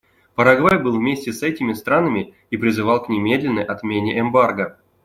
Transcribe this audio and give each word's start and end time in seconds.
Парагвай 0.33 0.79
был 0.81 0.97
вместе 0.97 1.31
с 1.31 1.43
этими 1.43 1.73
странами 1.73 2.33
и 2.49 2.57
призывал 2.57 3.03
к 3.03 3.07
немедленной 3.09 3.63
отмене 3.63 4.19
эмбарго. 4.19 4.79